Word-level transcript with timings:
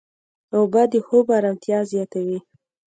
اوبه 0.55 0.83
د 0.91 0.93
خوب 1.05 1.25
ارامتیا 1.37 1.79
زیاتوي. 1.91 2.39